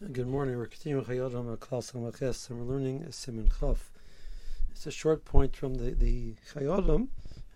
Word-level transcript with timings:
Good 0.00 0.28
morning. 0.28 0.56
We're 0.56 0.66
continuing 0.66 1.04
Chayodam 1.04 1.58
Klas 1.58 1.90
Hamaches, 1.90 2.48
and 2.48 2.60
we're 2.60 2.72
learning 2.72 3.06
Siman 3.10 3.48
Chaf. 3.58 3.90
It's 4.70 4.86
a 4.86 4.92
short 4.92 5.24
point 5.24 5.56
from 5.56 5.74
the 5.74 5.90
the 5.90 6.36
Chayodam, 6.54 7.08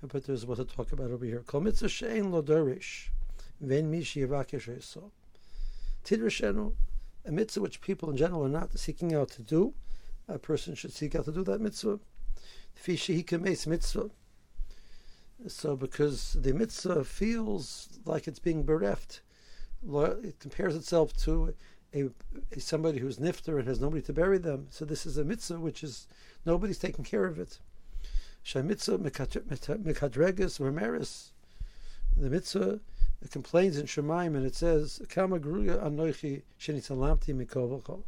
but 0.02 0.26
there's 0.26 0.44
what 0.44 0.56
to 0.56 0.64
talk 0.64 0.90
about 0.90 1.12
over 1.12 1.24
here. 1.24 1.44
Kol 1.46 1.60
mitzvah 1.60 1.88
she'en 1.88 2.32
lo 2.32 2.42
dorish, 2.42 3.10
ven 3.60 3.88
mi 3.92 4.02
she'yavakesh 4.02 4.76
eso. 4.76 5.12
Tidrashenu, 6.04 6.74
a 7.24 7.30
mitzvah 7.30 7.60
which 7.60 7.80
people 7.80 8.10
in 8.10 8.16
general 8.16 8.44
are 8.44 8.48
not 8.48 8.76
seeking 8.76 9.14
out 9.14 9.30
to 9.30 9.42
do. 9.42 9.72
A 10.26 10.36
person 10.36 10.74
should 10.74 10.92
seek 10.92 11.14
out 11.14 11.26
to 11.26 11.32
do 11.32 11.44
that 11.44 11.60
mitzvah. 11.60 12.00
Fi 12.74 12.96
she'ikames 12.96 13.68
mitzvah. 13.68 14.10
So 15.46 15.76
because 15.76 16.36
the 16.40 16.52
mitzvah 16.52 17.04
feels 17.04 18.00
like 18.04 18.26
it's 18.26 18.40
being 18.40 18.64
bereft, 18.64 19.20
it 19.84 20.40
compares 20.40 20.74
itself 20.74 21.12
to 21.18 21.54
a, 21.94 22.08
a, 22.52 22.60
somebody 22.60 22.98
who's 22.98 23.18
nifter 23.18 23.58
and 23.58 23.68
has 23.68 23.80
nobody 23.80 24.02
to 24.02 24.12
bury 24.12 24.38
them. 24.38 24.66
So 24.70 24.84
this 24.84 25.06
is 25.06 25.18
a 25.18 25.24
mitzvah 25.24 25.60
which 25.60 25.82
is 25.82 26.06
nobody's 26.44 26.78
taking 26.78 27.04
care 27.04 27.24
of 27.24 27.38
it. 27.38 27.58
Shemitzvah 28.44 28.98
mikadregas 28.98 30.60
remeris. 30.60 31.30
The 32.16 32.30
mitzvah 32.30 32.80
complains 33.30 33.78
in 33.78 33.86
Shemaim 33.86 34.36
and 34.36 34.44
it 34.44 34.54
says, 34.54 35.00
"Kama 35.08 35.38
gruya 35.38 35.82
anoichi 35.82 36.42
shenitzalapti 36.60 38.02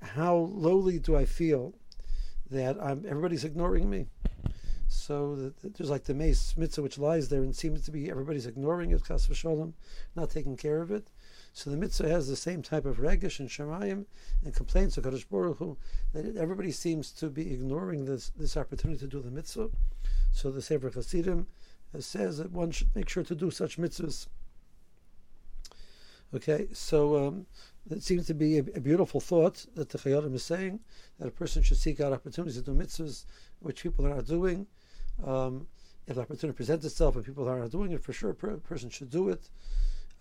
How 0.00 0.36
lowly 0.36 0.98
do 0.98 1.16
I 1.16 1.24
feel 1.24 1.74
that 2.50 2.76
I'm, 2.80 3.04
everybody's 3.06 3.44
ignoring 3.44 3.88
me. 3.88 4.06
So 4.88 5.34
the, 5.34 5.54
the, 5.60 5.68
there's 5.70 5.90
like 5.90 6.04
the 6.04 6.14
meis 6.14 6.54
mitzvah 6.56 6.82
which 6.82 6.98
lies 6.98 7.28
there 7.28 7.42
and 7.42 7.54
seems 7.54 7.84
to 7.84 7.90
be 7.90 8.10
everybody's 8.10 8.46
ignoring 8.46 8.92
it, 8.92 9.04
chas 9.04 9.28
not 10.14 10.30
taking 10.30 10.56
care 10.56 10.80
of 10.80 10.90
it. 10.90 11.08
So 11.56 11.70
the 11.70 11.76
mitzvah 11.76 12.08
has 12.08 12.26
the 12.26 12.34
same 12.34 12.62
type 12.62 12.84
of 12.84 12.98
regish 12.98 13.38
and 13.38 13.48
shemayim 13.48 14.06
and 14.44 14.52
complaints 14.52 14.96
of 14.96 15.04
Kadosh 15.04 15.28
Baruch 15.28 15.58
Hu, 15.58 15.76
that 16.12 16.36
everybody 16.36 16.72
seems 16.72 17.12
to 17.12 17.30
be 17.30 17.54
ignoring 17.54 18.06
this 18.06 18.32
this 18.36 18.56
opportunity 18.56 18.98
to 18.98 19.06
do 19.06 19.20
the 19.20 19.30
mitzvah. 19.30 19.70
So 20.32 20.50
the 20.50 20.60
Sefer 20.60 20.90
Chassidim 20.90 21.46
says 22.00 22.38
that 22.38 22.50
one 22.50 22.72
should 22.72 22.94
make 22.96 23.08
sure 23.08 23.22
to 23.22 23.36
do 23.36 23.52
such 23.52 23.78
mitzvahs. 23.78 24.26
Okay, 26.34 26.66
so 26.72 27.24
um, 27.24 27.46
it 27.88 28.02
seems 28.02 28.26
to 28.26 28.34
be 28.34 28.58
a, 28.58 28.64
a, 28.74 28.80
beautiful 28.80 29.20
thought 29.20 29.64
that 29.76 29.90
the 29.90 29.98
Chayyim 29.98 30.34
is 30.34 30.42
saying 30.42 30.80
that 31.20 31.28
a 31.28 31.30
person 31.30 31.62
should 31.62 31.76
seek 31.76 32.00
out 32.00 32.12
opportunities 32.12 32.56
to 32.56 32.62
do 32.62 32.72
mitzvahs 32.72 33.26
which 33.60 33.84
people 33.84 34.04
are 34.06 34.16
not 34.16 34.26
doing. 34.26 34.66
Um, 35.24 35.68
if 36.08 36.16
the 36.16 36.22
opportunity 36.22 36.56
presents 36.56 36.84
itself 36.84 37.14
and 37.14 37.24
people 37.24 37.48
are 37.48 37.60
not 37.60 37.70
doing 37.70 37.92
it, 37.92 38.02
for 38.02 38.12
sure 38.12 38.30
a 38.30 38.34
person 38.34 38.90
should 38.90 39.10
do 39.10 39.28
it. 39.28 39.48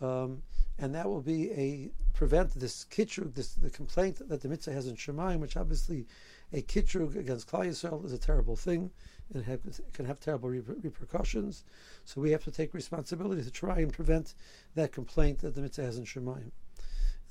Um, 0.04 0.42
and 0.80 0.94
that 0.96 1.08
will 1.08 1.22
be 1.22 1.52
a 1.52 1.92
prevent 2.14 2.60
this 2.60 2.86
kitrug, 2.86 3.34
this 3.36 3.54
the 3.54 3.70
complaint 3.70 4.28
that 4.28 4.42
the 4.42 4.50
mitzvah 4.50 4.74
has 4.74 4.88
in 4.88 4.96
Shemaim, 4.96 5.40
which 5.40 5.56
obviously 5.56 6.06
a 6.52 6.62
kitrug 6.62 7.16
against 7.16 7.50
Klal 7.50 7.68
Yisrael 7.68 8.04
is 8.06 8.14
a 8.14 8.18
terrible 8.18 8.56
thing 8.56 8.92
and 9.34 9.44
have, 9.46 9.62
can 9.94 10.06
have 10.06 10.20
terrible 10.20 10.50
reper- 10.50 10.84
repercussions. 10.84 11.64
So 12.06 12.22
we 12.22 12.32
have 12.32 12.44
to 12.44 12.52
take 12.52 12.74
responsibility 12.74 13.44
to 13.44 13.52
try 13.52 13.80
and 13.80 13.94
prevent 13.94 14.36
that 14.76 14.92
complaint 14.92 15.40
that 15.40 15.56
the 15.56 15.62
mitzvah 15.62 15.84
has 15.84 15.98
in 15.98 16.06
Shemaim. 16.06 16.52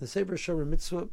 The 0.01 0.07
Sefer 0.07 0.36
Shomer 0.36 0.67
mitzvah 0.67 1.09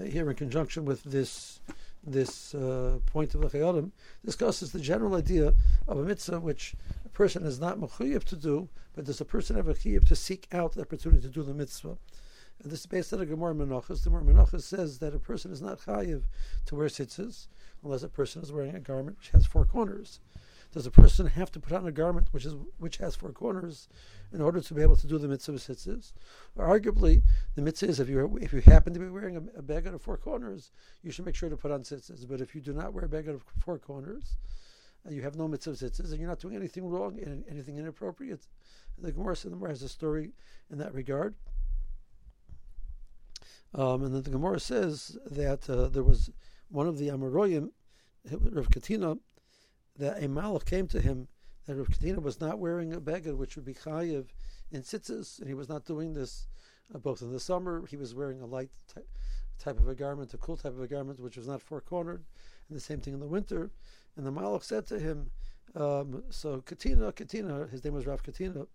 uh, 0.00 0.04
here 0.04 0.28
in 0.28 0.36
conjunction 0.36 0.84
with 0.84 1.02
this 1.04 1.60
this 2.04 2.54
uh, 2.54 2.98
point 3.06 3.34
of 3.34 3.40
Lechayodim 3.42 3.90
discusses 4.24 4.72
the 4.72 4.80
general 4.80 5.14
idea 5.14 5.54
of 5.86 5.98
a 5.98 6.02
mitzvah 6.02 6.40
which 6.40 6.74
a 7.04 7.08
person 7.08 7.44
is 7.44 7.60
not 7.60 7.78
mechuyev 7.78 8.24
to 8.24 8.36
do, 8.36 8.68
but 8.94 9.04
does 9.04 9.20
a 9.20 9.24
person 9.24 9.56
have 9.56 9.68
a 9.68 9.74
chiyuv 9.74 10.06
to 10.08 10.16
seek 10.16 10.48
out 10.52 10.72
the 10.72 10.80
opportunity 10.80 11.22
to 11.22 11.28
do 11.28 11.42
the 11.42 11.54
mitzvah. 11.54 11.96
And 12.62 12.70
this 12.70 12.80
is 12.80 12.86
based 12.86 13.12
on 13.12 13.18
the 13.18 13.26
Gemara 13.26 13.54
Menachos. 13.54 14.02
The 14.02 14.10
Gemara 14.10 14.22
Menachos 14.22 14.62
says 14.62 14.98
that 14.98 15.14
a 15.14 15.18
person 15.18 15.52
is 15.52 15.62
not 15.62 15.80
chayiv 15.80 16.22
to 16.66 16.74
wear 16.74 16.88
tzitzis 16.88 17.46
unless 17.82 18.02
a 18.02 18.08
person 18.08 18.42
is 18.42 18.52
wearing 18.52 18.74
a 18.74 18.80
garment 18.80 19.18
which 19.18 19.30
has 19.30 19.46
four 19.46 19.64
corners. 19.64 20.20
Does 20.72 20.86
a 20.86 20.90
person 20.90 21.26
have 21.26 21.52
to 21.52 21.60
put 21.60 21.74
on 21.74 21.86
a 21.86 21.92
garment 21.92 22.28
which 22.30 22.46
is 22.46 22.54
which 22.78 22.96
has 22.96 23.14
four 23.14 23.30
corners 23.30 23.88
in 24.32 24.40
order 24.40 24.58
to 24.60 24.74
be 24.74 24.80
able 24.80 24.96
to 24.96 25.06
do 25.06 25.18
the 25.18 25.28
mitzvah? 25.28 25.58
Or 26.56 26.66
arguably, 26.66 27.22
the 27.54 27.62
mitzvah 27.62 27.88
is 27.88 28.00
if 28.00 28.08
you 28.08 28.38
if 28.40 28.54
you 28.54 28.60
happen 28.62 28.94
to 28.94 29.00
be 29.00 29.10
wearing 29.10 29.36
a, 29.36 29.58
a 29.58 29.62
beged 29.62 29.92
of 29.92 30.00
four 30.00 30.16
corners, 30.16 30.70
you 31.02 31.12
should 31.12 31.26
make 31.26 31.34
sure 31.34 31.50
to 31.50 31.58
put 31.58 31.70
on 31.70 31.82
tzitzis. 31.82 32.26
But 32.26 32.40
if 32.40 32.54
you 32.54 32.62
do 32.62 32.72
not 32.72 32.94
wear 32.94 33.04
a 33.04 33.08
beged 33.08 33.34
of 33.34 33.44
four 33.62 33.78
corners, 33.78 34.36
uh, 35.06 35.10
you 35.10 35.20
have 35.20 35.36
no 35.36 35.46
mitzvah 35.46 35.72
tzitzis, 35.72 36.10
and 36.10 36.18
you're 36.18 36.28
not 36.28 36.40
doing 36.40 36.56
anything 36.56 36.88
wrong 36.88 37.20
and 37.20 37.44
anything 37.50 37.76
inappropriate. 37.76 38.46
The 38.98 39.12
Gemara, 39.12 39.36
has 39.68 39.82
a 39.82 39.88
story 39.90 40.32
in 40.70 40.78
that 40.78 40.94
regard. 40.94 41.34
Um, 43.74 44.04
and 44.04 44.14
then 44.14 44.22
the 44.22 44.30
Gemara 44.30 44.60
says 44.60 45.18
that 45.26 45.68
uh, 45.68 45.88
there 45.88 46.02
was 46.02 46.30
one 46.68 46.86
of 46.86 46.98
the 46.98 47.08
Amaroyim, 47.08 47.70
Rav 48.30 48.70
Katina, 48.70 49.16
that 49.98 50.22
a 50.22 50.28
malach 50.28 50.64
came 50.64 50.86
to 50.88 51.00
him 51.00 51.28
that 51.66 51.76
Rav 51.76 51.88
Katina 51.88 52.20
was 52.20 52.40
not 52.40 52.58
wearing 52.58 52.92
a 52.92 53.00
beged 53.00 53.36
which 53.36 53.56
would 53.56 53.64
be 53.64 53.74
chayiv 53.74 54.26
in 54.70 54.82
tzitzis, 54.82 55.38
and 55.38 55.48
he 55.48 55.54
was 55.54 55.68
not 55.68 55.84
doing 55.84 56.14
this 56.14 56.48
uh, 56.94 56.98
both 56.98 57.22
in 57.22 57.30
the 57.30 57.40
summer. 57.40 57.84
He 57.86 57.96
was 57.96 58.14
wearing 58.14 58.40
a 58.40 58.46
light 58.46 58.70
ty- 58.92 59.02
type 59.58 59.78
of 59.78 59.88
a 59.88 59.94
garment, 59.94 60.34
a 60.34 60.38
cool 60.38 60.56
type 60.56 60.72
of 60.72 60.80
a 60.80 60.88
garment, 60.88 61.20
which 61.20 61.36
was 61.36 61.46
not 61.46 61.62
four 61.62 61.80
cornered, 61.80 62.24
and 62.68 62.76
the 62.76 62.80
same 62.80 63.00
thing 63.00 63.14
in 63.14 63.20
the 63.20 63.26
winter. 63.26 63.70
And 64.16 64.26
the 64.26 64.32
malach 64.32 64.64
said 64.64 64.86
to 64.86 64.98
him, 64.98 65.30
um, 65.74 66.24
"So 66.30 66.60
Katina, 66.62 67.12
Katina, 67.12 67.68
his 67.68 67.84
name 67.84 67.94
was 67.94 68.06
Rav 68.06 68.22
Katina, 68.22 68.66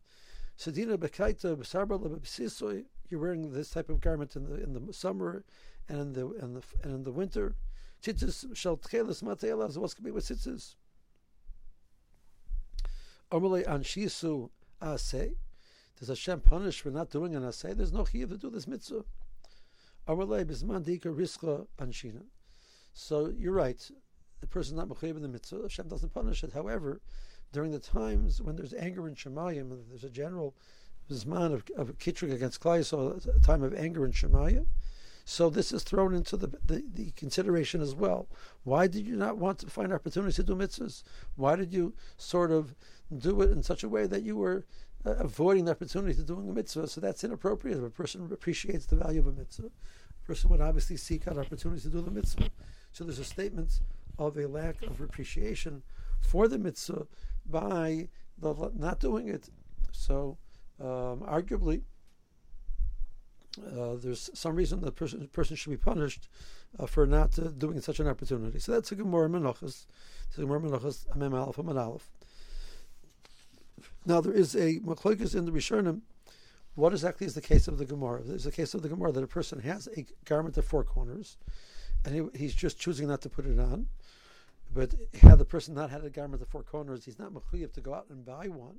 Sedina 0.58 0.98
bekaita 0.98 1.56
b'sarba 1.56 2.86
You're 3.10 3.20
wearing 3.20 3.52
this 3.52 3.70
type 3.70 3.90
of 3.90 4.02
garment 4.02 4.36
in 4.36 4.46
the 4.46 4.64
in 4.64 4.74
the 4.74 4.94
summer 4.94 5.44
and 5.88 6.00
in 6.00 6.14
the 6.14 6.28
and 6.42 6.56
the 6.56 6.64
and 6.84 6.94
in 6.94 7.04
the 7.04 7.12
winter. 7.12 7.56
Tzitzis 8.02 8.56
shall 8.56 8.78
tchelis 8.78 9.22
matelas. 9.22 9.78
What's 9.78 9.94
going 9.94 10.04
to 10.04 10.04
be 10.04 10.12
with 10.12 10.26
tzitzis? 10.26 10.76
Amalei 13.32 13.66
anshisu 13.66 14.50
asay. 14.82 15.36
Does 16.00 16.10
Hashem 16.10 16.42
punish 16.42 16.82
for 16.82 16.92
not 16.92 17.10
doing 17.10 17.36
an 17.36 17.44
asay? 17.44 17.76
There's 17.76 17.92
no 17.94 18.04
chiyuv 18.04 18.30
to 18.30 18.38
do 18.38 18.50
this 18.50 18.68
mitzvah. 18.68 19.04
Amalei 20.08 20.46
bisman 20.46 20.84
dika 20.86 21.14
riska 21.14 21.68
anshina. 21.80 22.24
So 22.94 23.34
you're 23.38 23.54
right. 23.54 23.90
The 24.40 24.48
person 24.48 24.78
not 24.78 24.88
mechayiv 24.88 25.16
in 25.16 25.22
the 25.22 25.28
mitzvah. 25.28 25.64
Hashem 25.64 25.88
doesn't 25.88 26.14
punish 26.14 26.44
it. 26.44 26.54
However, 26.54 27.02
during 27.52 27.72
the 27.72 27.80
times 27.80 28.42
when 28.42 28.56
there's 28.56 28.74
anger 28.74 29.08
in 29.08 29.16
Shemayim, 29.16 29.78
there's 29.90 30.04
a 30.04 30.10
general 30.10 30.56
zman 31.10 31.54
of, 31.54 31.64
of 31.76 31.98
kitrig 31.98 32.34
against 32.34 32.62
Klai, 32.62 32.84
so 32.84 33.20
a 33.34 33.40
time 33.40 33.64
of 33.64 33.74
anger 33.74 34.06
in 34.06 34.12
Shemayim. 34.12 34.66
So 35.30 35.50
this 35.50 35.74
is 35.74 35.84
thrown 35.84 36.16
into 36.16 36.38
the, 36.38 36.48
the, 36.66 36.82
the, 36.94 37.12
consideration 37.18 37.82
as 37.82 37.94
well. 37.94 38.30
Why 38.64 38.88
did 38.88 39.06
you 39.06 39.18
not 39.18 39.38
want 39.38 39.60
to 39.60 39.68
find 39.68 39.92
opportunities 39.92 40.38
to 40.38 40.44
do 40.44 40.56
mitzvahs? 40.56 41.04
Why 41.36 41.58
did 41.58 41.74
you 41.74 41.94
sort 42.16 42.50
of 42.50 42.74
do 43.16 43.42
it 43.42 43.52
in 43.52 43.62
such 43.62 43.84
a 43.84 43.90
way 43.90 44.08
that 44.08 44.24
you 44.24 44.38
were 44.38 44.64
uh, 45.06 45.16
avoiding 45.16 45.66
the 45.66 45.72
opportunity 45.72 46.14
to 46.14 46.24
doing 46.24 46.50
a 46.50 46.54
mitzvah? 46.54 46.88
So 46.88 47.02
that's 47.02 47.26
inappropriate. 47.26 47.78
If 47.78 47.84
a 47.84 47.90
person 47.90 48.30
appreciates 48.32 48.86
the 48.86 48.96
value 48.96 49.20
of 49.20 49.28
a 49.28 49.34
mitzvah, 49.34 49.68
a 49.68 50.26
person 50.26 50.50
would 50.50 50.62
obviously 50.62 50.96
seek 50.96 51.28
out 51.28 51.38
opportunities 51.38 51.84
to 51.84 51.90
do 51.90 52.02
the 52.02 52.10
mitzvah. 52.10 52.50
So 52.94 53.04
there's 53.04 53.20
a 53.20 53.26
statement 53.26 53.82
of 54.18 54.38
a 54.38 54.48
lack 54.48 54.82
of 54.84 55.02
appreciation 55.02 55.84
for 56.22 56.48
the 56.48 56.58
mitzvah 56.58 57.06
by 57.46 58.08
the 58.38 58.72
not 58.78 59.02
doing 59.02 59.28
it. 59.28 59.50
So, 59.92 60.38
um, 60.80 61.20
arguably, 61.28 61.82
uh, 63.60 63.96
there's 63.96 64.30
some 64.34 64.56
reason 64.56 64.82
the 64.82 64.92
person 64.92 65.28
person 65.34 65.56
should 65.56 65.70
be 65.70 65.78
punished 65.78 66.28
uh, 66.80 66.86
for 66.86 67.06
not 67.06 67.38
uh, 67.40 67.50
doing 67.58 67.80
such 67.82 68.00
an 68.00 68.08
opportunity. 68.08 68.60
So 68.60 68.72
that's 68.74 68.92
a 68.92 68.96
Gemara 68.96 69.30
Menachos. 69.30 69.86
It's 70.28 70.38
a 70.38 70.42
Gemara 70.42 70.62
Menachos 70.62 71.08
Amem 71.16 71.34
Aleph 71.34 71.58
Amad 71.58 71.80
Aleph. 71.80 72.10
Now 74.06 74.22
there 74.22 74.34
is 74.34 74.56
a 74.56 74.80
Machlokes 74.80 75.36
in 75.36 75.46
the 75.46 75.52
Rishonim. 75.52 76.02
What 76.76 76.94
exactly 76.94 77.26
is 77.26 77.34
the 77.34 77.42
case 77.42 77.68
of 77.68 77.78
the 77.78 77.86
Gemara? 77.86 78.22
There's 78.24 78.46
a 78.46 78.52
case 78.52 78.74
of 78.74 78.84
the 78.84 78.90
Gemara 78.90 79.12
that 79.12 79.24
a 79.24 79.28
person 79.28 79.60
has 79.62 79.88
a 79.98 80.06
garment 80.26 80.58
of 80.58 80.66
four 80.66 80.84
corners, 80.84 81.38
and 82.06 82.14
he, 82.14 82.40
he's 82.40 82.54
just 82.54 82.80
choosing 82.80 83.08
not 83.08 83.22
to 83.22 83.30
put 83.30 83.46
it 83.48 83.60
on. 83.60 83.88
But 84.74 84.94
had 85.22 85.40
the 85.40 85.46
person 85.46 85.74
not 85.74 85.90
had 85.90 86.04
a 86.04 86.10
garment 86.10 86.42
of 86.42 86.50
four 86.50 86.64
corners, 86.64 87.06
he's 87.06 87.18
not 87.18 87.34
mechuyev 87.34 87.74
to 87.74 87.82
go 87.82 87.94
out 87.94 88.06
and 88.10 88.24
buy 88.24 88.48
one. 88.48 88.76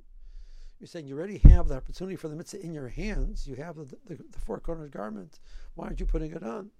You're 0.79 0.87
saying 0.87 1.07
you 1.07 1.17
already 1.17 1.39
have 1.39 1.67
the 1.67 1.75
opportunity 1.75 2.15
for 2.15 2.29
the 2.29 2.35
mitzvah 2.35 2.63
in 2.63 2.73
your 2.73 2.87
hands. 2.87 3.45
You 3.45 3.55
have 3.55 3.75
the, 3.75 3.85
the, 4.05 4.15
the 4.15 4.39
four 4.39 4.59
cornered 4.59 4.91
garment. 4.91 5.39
Why 5.75 5.85
aren't 5.87 5.99
you 5.99 6.05
putting 6.05 6.31
it 6.31 6.43
on? 6.43 6.71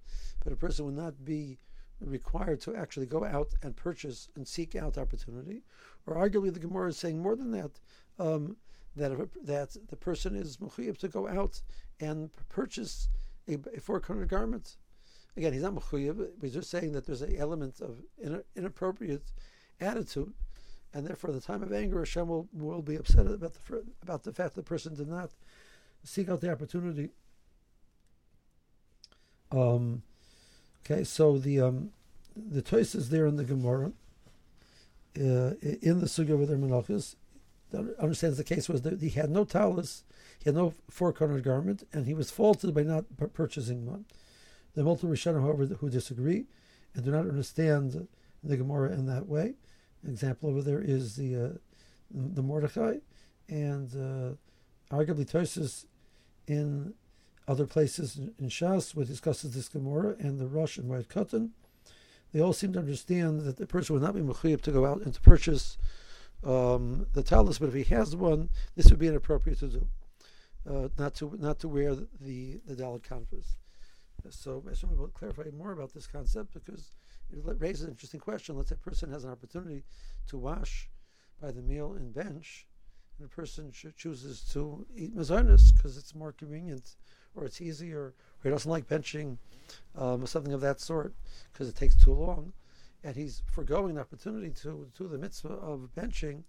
But 0.44 0.54
a 0.54 0.56
person 0.56 0.86
will 0.86 0.94
not 0.94 1.25
be 1.25 1.57
required 2.00 2.62
to 2.62 2.75
actually 2.75 3.07
go 3.07 3.25
out 3.25 3.54
and 3.62 3.75
purchase 3.75 4.30
and 4.38 4.48
seek 4.48 4.75
out 4.75 4.98
opportunity. 4.98 5.63
Or 6.06 6.16
arguably, 6.16 6.54
the 6.54 6.60
Gemara 6.60 6.90
is 6.90 6.98
saying 6.98 7.22
more 7.22 7.36
than 7.36 7.51
that. 7.51 7.72
Um, 8.18 8.56
that 8.96 9.30
that 9.44 9.75
the 9.90 9.96
person 9.96 10.36
is 10.36 10.57
mechuyev 10.57 10.98
to 10.98 11.07
go 11.07 11.28
out 11.28 11.62
and 12.00 12.30
purchase 12.50 13.10
a, 13.48 13.57
a 13.75 13.80
four 13.80 14.00
cornered 14.00 14.30
garment. 14.30 14.78
Again, 15.38 15.54
he's 15.54 15.62
not 15.62 15.75
mechuyev. 15.75 16.30
He's 16.42 16.54
just 16.54 16.69
saying 16.69 16.94
that 16.94 17.06
there's 17.06 17.22
an 17.22 17.36
element 17.36 17.81
of 17.81 18.02
inappropriate 18.56 19.31
attitude, 19.80 20.34
and 20.94 21.06
therefore, 21.06 21.32
the 21.32 21.42
time 21.42 21.64
of 21.64 21.72
anger, 21.72 22.00
Hashem 22.00 22.28
will, 22.28 22.48
will 22.54 22.82
be 22.82 22.96
upset 22.96 23.28
about 23.28 23.54
the 23.54 23.84
about 24.02 24.24
the 24.24 24.34
fact 24.34 24.56
that 24.56 24.62
the 24.62 24.70
person 24.70 24.96
did 24.96 25.08
not 25.08 25.32
seek 26.04 26.30
out 26.30 26.42
the 26.42 26.52
opportunity 26.52 27.10
Um, 29.52 30.04
okay, 30.84 31.04
so 31.04 31.38
the 31.38 31.62
um, 31.62 31.92
the 32.36 32.62
choice 32.62 32.96
is 32.96 33.10
there 33.10 33.26
in 33.26 33.36
the 33.36 33.44
Gemara. 33.44 33.92
Uh, 35.18 35.58
in 35.82 36.00
the 36.00 36.06
sugya 36.06 36.38
with 36.38 36.50
their 36.50 36.58
menachos, 36.58 37.16
understands 38.00 38.38
the 38.38 38.44
case 38.44 38.70
was 38.70 38.84
that 38.84 39.02
he 39.02 39.10
had 39.10 39.30
no 39.30 39.44
talus, 39.44 40.04
he 40.38 40.46
had 40.46 40.56
no 40.56 40.74
four 40.90 41.12
cornered 41.12 41.44
garment, 41.44 41.84
and 41.92 42.06
he 42.06 42.14
was 42.14 42.32
faulted 42.32 42.74
by 42.74 42.84
not 42.84 43.06
p- 43.18 43.26
purchasing 43.26 43.86
one. 43.86 44.06
The 44.76 44.84
multiple 44.84 45.10
Rishonim, 45.10 45.42
however, 45.42 45.66
who 45.66 45.90
disagree 45.90 46.46
and 46.94 47.04
do 47.04 47.12
not 47.12 47.28
understand 47.28 48.08
the 48.44 48.58
Gemara 48.58 48.94
in 48.94 49.08
that 49.08 49.28
way. 49.28 49.56
Example 50.07 50.50
over 50.50 50.62
there 50.62 50.81
is 50.81 51.16
the 51.16 51.36
uh, 51.36 51.50
the 52.12 52.42
Mordechai, 52.42 52.98
and 53.48 53.94
uh, 53.94 54.96
arguably 54.96 55.30
Tosfos 55.30 55.86
in 56.48 56.94
other 57.48 57.66
places 57.66 58.18
in 58.38 58.48
Shas, 58.48 58.96
where 58.96 59.06
discusses 59.06 59.54
this 59.54 59.68
Gemara, 59.68 60.16
and 60.19 60.40
the 60.40 60.48
Rosh 60.48 60.78
and 60.78 60.90
Moed 60.90 61.07
Katan. 61.07 61.50
They 62.31 62.42
all 62.42 62.54
seem 62.54 62.74
to 62.74 62.80
understand 62.80 63.42
that 63.42 63.57
the 63.57 63.66
person 63.66 63.94
would 63.94 64.04
not 64.04 64.13
be 64.13 64.22
mechuyib 64.22 64.62
to 64.62 64.72
go 64.72 64.86
out 64.86 65.01
and 65.01 65.13
to 65.13 65.22
purchase 65.22 65.78
um, 66.44 67.07
the 67.13 67.24
talus, 67.24 67.57
but 67.57 67.69
if 67.69 67.74
he 67.74 67.95
has 67.95 68.16
one, 68.16 68.50
this 68.75 68.90
would 68.90 69.00
be 69.00 69.07
inappropriate 69.07 69.60
to 69.60 69.68
do, 69.68 69.88
uh, 70.69 70.90
not 70.98 71.16
to 71.16 71.36
not 71.40 71.60
to 71.60 71.68
wear 71.68 71.95
the 71.95 72.07
the, 72.22 72.62
the 72.68 73.00
canvas. 73.00 73.57
So 74.30 74.63
I 74.69 74.74
should 74.74 74.89
clarify 75.13 75.44
more 75.56 75.71
about 75.71 75.94
this 75.94 76.07
concept 76.07 76.54
because 76.54 76.95
it 77.31 77.39
raises 77.60 77.83
an 77.83 77.92
interesting 77.92 78.19
question. 78.19 78.56
Let's 78.56 78.69
say 78.69 78.75
a 78.75 78.89
person 78.89 79.12
has 79.12 79.24
an 79.24 79.31
opportunity 79.31 79.83
to 80.27 80.38
wash 80.38 80.89
by 81.42 81.51
the 81.51 81.62
meal 81.62 81.94
and 81.94 82.13
bench, 82.13 82.68
and 83.18 83.25
a 83.25 83.30
person 83.30 83.71
chooses 83.71 84.42
to 84.54 84.86
eat 84.95 85.16
mazonis 85.16 85.74
because 85.75 85.98
it's 85.98 86.13
more 86.16 86.31
convenient, 86.31 86.95
or 87.36 87.45
it's 87.45 87.62
easier, 87.62 88.00
or 88.01 88.13
he 88.44 88.50
doesn't 88.50 88.69
like 88.69 88.88
benching, 88.88 89.38
um, 89.95 90.24
or 90.24 90.27
something 90.27 90.54
of 90.54 90.62
that 90.62 90.80
sort 90.80 91.13
because 91.51 91.69
it 91.69 91.75
takes 91.75 91.95
too 91.95 92.13
long, 92.13 92.54
and 93.04 93.16
he's 93.16 93.42
foregoing 93.45 93.95
the 93.95 94.01
opportunity 94.01 94.50
to 94.50 94.88
do 94.98 95.07
the 95.07 95.18
mitzvah 95.18 95.50
of 95.50 95.89
benching 95.95 96.44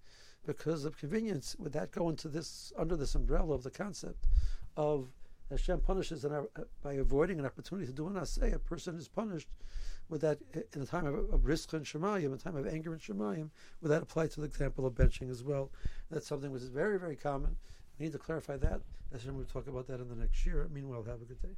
because 0.47 0.85
of 0.85 0.97
convenience. 0.97 1.55
Would 1.59 1.73
that 1.73 1.93
go 1.93 2.09
into 2.09 2.29
this 2.29 2.73
under 2.77 2.97
this 2.97 3.15
umbrella 3.15 3.55
of 3.55 3.63
the 3.63 3.71
concept 3.71 4.27
of 4.77 5.09
Hashem 5.51 5.81
punishes 5.81 6.25
an, 6.25 6.33
uh, 6.33 6.63
by 6.83 6.95
avoiding 6.95 7.39
an 7.39 7.47
opportunity 7.47 7.87
to 7.87 7.93
do 7.93 8.07
an 8.07 8.15
asay? 8.15 8.55
A 8.55 8.59
person 8.59 8.97
is 8.97 9.09
punished 9.09 9.49
with 10.09 10.21
that, 10.21 10.39
in 10.75 10.83
a 10.83 10.87
time 10.87 11.07
of, 11.07 11.33
of 11.33 11.47
risk 11.47 11.73
and 11.73 11.85
shemayim, 11.85 12.33
a 12.33 12.37
time 12.37 12.57
of 12.57 12.67
anger 12.67 12.93
and 12.93 13.01
shemayim, 13.01 13.51
would 13.81 13.91
that 13.91 14.03
apply 14.03 14.27
to 14.29 14.41
the 14.41 14.47
example 14.47 14.87
of 14.87 14.95
benching 14.95 15.31
as 15.31 15.43
well? 15.43 15.71
That's 16.11 16.27
something 16.27 16.51
which 16.51 16.63
is 16.63 16.69
very, 16.69 16.99
very 16.99 17.17
common. 17.17 17.57
We 17.99 18.07
need 18.07 18.13
to 18.13 18.19
clarify 18.19 18.57
that. 18.59 18.81
As 19.13 19.27
we'll 19.27 19.45
talk 19.45 19.67
about 19.67 19.89
that 19.89 20.01
in 20.01 20.09
the 20.09 20.15
next 20.15 20.47
year. 20.47 20.69
Meanwhile, 20.73 21.03
have 21.05 21.23
a 21.23 21.25
good 21.25 21.43
day. 21.43 21.57